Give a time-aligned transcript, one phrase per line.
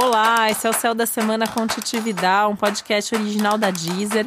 [0.00, 4.26] Olá, esse é o Céu da Semana com Titi Vidal, um podcast original da Deezer.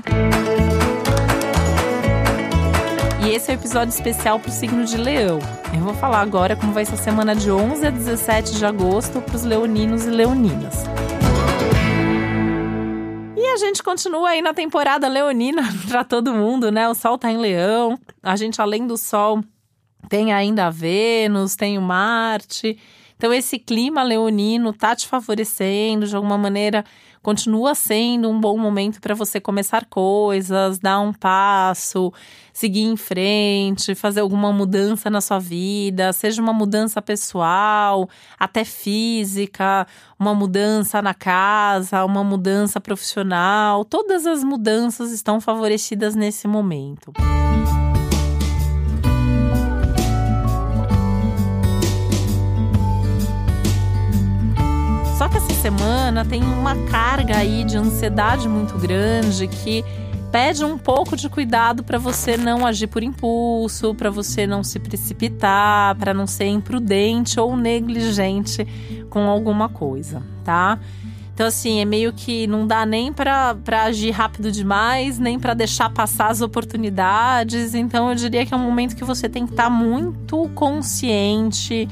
[3.25, 5.39] E esse é o um episódio especial para o signo de Leão.
[5.73, 9.21] Eu vou falar agora como vai ser a semana de 11 a 17 de agosto
[9.21, 10.83] para os leoninos e leoninas.
[13.37, 16.89] E a gente continua aí na temporada leonina para todo mundo, né?
[16.89, 17.97] O Sol tá em Leão.
[18.21, 19.41] A gente, além do Sol,
[20.09, 22.77] tem ainda a Vênus, tem o Marte.
[23.21, 26.83] Então, esse clima leonino tá te favorecendo de alguma maneira,
[27.21, 32.11] continua sendo um bom momento para você começar coisas, dar um passo,
[32.51, 39.85] seguir em frente, fazer alguma mudança na sua vida, seja uma mudança pessoal, até física,
[40.17, 43.85] uma mudança na casa, uma mudança profissional.
[43.85, 47.13] Todas as mudanças estão favorecidas nesse momento.
[47.15, 47.90] Só
[55.31, 59.83] que essa semana tem uma carga aí de ansiedade muito grande que
[60.29, 64.77] pede um pouco de cuidado para você não agir por impulso, para você não se
[64.77, 68.67] precipitar, para não ser imprudente ou negligente
[69.09, 70.77] com alguma coisa, tá?
[71.33, 75.89] Então, assim, é meio que não dá nem para agir rápido demais, nem para deixar
[75.89, 77.73] passar as oportunidades.
[77.73, 81.87] Então, eu diria que é um momento que você tem que estar tá muito consciente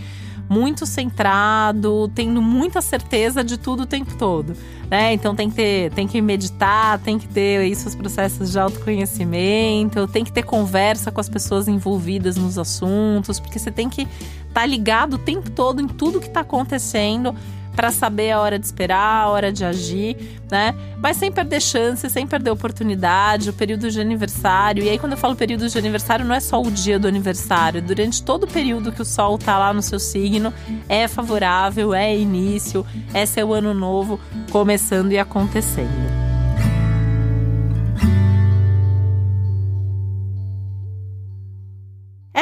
[0.50, 4.58] muito centrado, tendo muita certeza de tudo o tempo todo.
[4.89, 5.14] Né?
[5.14, 10.08] Então tem que ter, tem que meditar, tem que ter aí seus processos de autoconhecimento,
[10.08, 14.61] tem que ter conversa com as pessoas envolvidas nos assuntos, porque você tem que estar
[14.61, 17.36] tá ligado o tempo todo em tudo que está acontecendo
[17.80, 20.17] para saber a hora de esperar, a hora de agir,
[20.52, 20.75] né?
[20.97, 24.83] Mas sem perder chance, sem perder oportunidade, o período de aniversário.
[24.83, 27.81] E aí, quando eu falo período de aniversário, não é só o dia do aniversário.
[27.81, 30.53] Durante todo o período que o Sol tá lá no seu signo,
[30.89, 34.19] é favorável, é início, é seu ano novo
[34.52, 36.19] começando e acontecendo.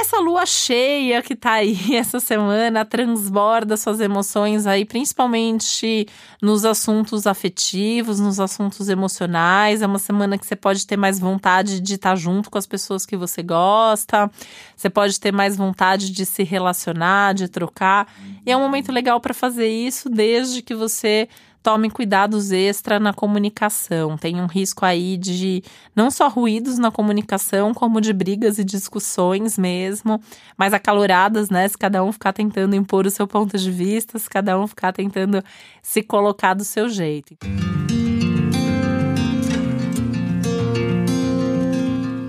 [0.07, 6.07] Essa lua cheia que tá aí essa semana transborda suas emoções aí, principalmente
[6.41, 9.81] nos assuntos afetivos, nos assuntos emocionais.
[9.81, 13.05] É uma semana que você pode ter mais vontade de estar junto com as pessoas
[13.05, 14.31] que você gosta,
[14.77, 18.07] você pode ter mais vontade de se relacionar, de trocar.
[18.45, 21.27] E é um momento legal para fazer isso, desde que você
[21.67, 24.17] tome cuidados extra na comunicação.
[24.17, 25.61] Tem um risco aí de
[25.93, 30.17] não só ruídos na comunicação, como de brigas e discussões mesmo,
[30.57, 31.67] mais acaloradas, né?
[31.67, 34.93] Se cada um ficar tentando impor o seu ponto de vista, se cada um ficar
[34.93, 35.43] tentando
[35.81, 37.35] se colocar do seu jeito.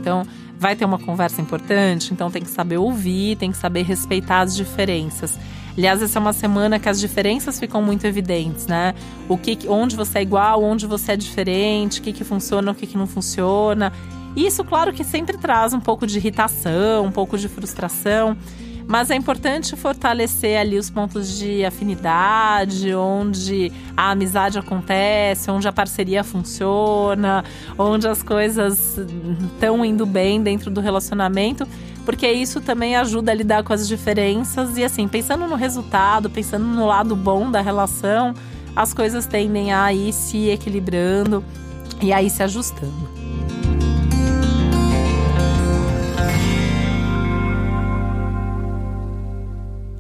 [0.00, 0.26] Então,
[0.59, 4.56] vai ter uma conversa importante, então tem que saber ouvir, tem que saber respeitar as
[4.56, 5.38] diferenças.
[5.78, 8.96] Aliás, essa é uma semana que as diferenças ficam muito evidentes, né?
[9.28, 12.74] O que, onde você é igual, onde você é diferente, o que, que funciona, o
[12.74, 13.92] que, que não funciona.
[14.34, 18.36] Isso, claro, que sempre traz um pouco de irritação, um pouco de frustração.
[18.88, 25.72] Mas é importante fortalecer ali os pontos de afinidade, onde a amizade acontece, onde a
[25.72, 27.44] parceria funciona,
[27.78, 28.98] onde as coisas
[29.54, 31.68] estão indo bem dentro do relacionamento
[32.08, 36.64] porque isso também ajuda a lidar com as diferenças e assim, pensando no resultado, pensando
[36.64, 38.32] no lado bom da relação,
[38.74, 41.44] as coisas tendem a ir se equilibrando
[42.00, 43.27] e aí se ajustando.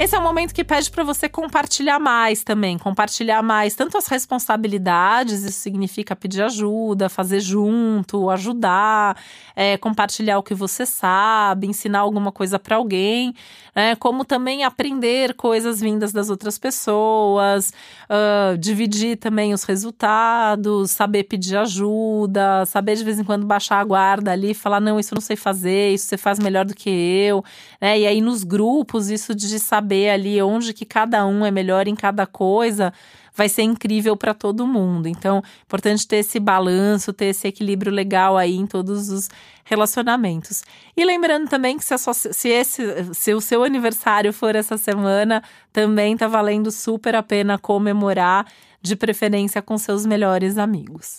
[0.00, 4.06] Esse é um momento que pede para você compartilhar mais também, compartilhar mais tanto as
[4.06, 9.20] responsabilidades, isso significa pedir ajuda, fazer junto, ajudar,
[9.56, 13.34] é, compartilhar o que você sabe, ensinar alguma coisa para alguém,
[13.74, 17.72] né, como também aprender coisas vindas das outras pessoas,
[18.08, 23.84] uh, dividir também os resultados, saber pedir ajuda, saber de vez em quando baixar a
[23.84, 26.88] guarda ali, falar não, isso eu não sei fazer, isso você faz melhor do que
[26.88, 27.44] eu,
[27.80, 27.98] né?
[27.98, 31.88] E aí nos grupos isso de saber saber ali onde que cada um é melhor
[31.88, 32.92] em cada coisa,
[33.34, 35.08] vai ser incrível para todo mundo.
[35.08, 39.30] Então, importante ter esse balanço, ter esse equilíbrio legal aí em todos os
[39.64, 40.62] relacionamentos.
[40.94, 42.82] E lembrando também que se, sua, se, esse,
[43.14, 45.42] se o seu aniversário for essa semana,
[45.72, 48.46] também tá valendo super a pena comemorar,
[48.80, 51.18] de preferência com seus melhores amigos.